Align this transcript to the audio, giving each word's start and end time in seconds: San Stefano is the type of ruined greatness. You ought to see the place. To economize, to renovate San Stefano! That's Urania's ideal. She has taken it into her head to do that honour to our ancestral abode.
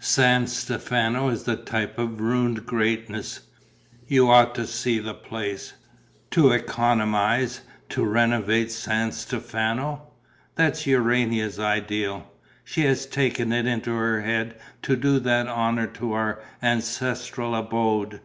San 0.00 0.48
Stefano 0.48 1.28
is 1.28 1.44
the 1.44 1.54
type 1.54 2.00
of 2.00 2.20
ruined 2.20 2.66
greatness. 2.66 3.46
You 4.08 4.28
ought 4.28 4.52
to 4.56 4.66
see 4.66 4.98
the 4.98 5.14
place. 5.14 5.74
To 6.32 6.50
economize, 6.50 7.60
to 7.90 8.04
renovate 8.04 8.72
San 8.72 9.12
Stefano! 9.12 10.08
That's 10.56 10.84
Urania's 10.84 11.60
ideal. 11.60 12.28
She 12.64 12.80
has 12.86 13.06
taken 13.06 13.52
it 13.52 13.66
into 13.68 13.92
her 13.94 14.22
head 14.22 14.56
to 14.82 14.96
do 14.96 15.20
that 15.20 15.46
honour 15.46 15.86
to 15.86 16.12
our 16.12 16.42
ancestral 16.60 17.54
abode. 17.54 18.18